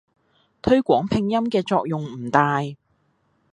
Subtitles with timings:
[0.63, 2.61] 推廣拼音嘅作用唔大